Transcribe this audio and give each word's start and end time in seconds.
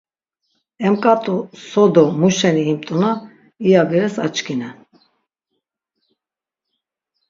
Em 0.85 0.95
k̆at̆u 1.03 1.35
so 1.67 1.83
do 1.93 2.05
muşeni 2.19 2.63
imt̆una 2.71 3.11
iya 3.67 3.81
beres 3.89 4.15
açkinen. 4.25 4.75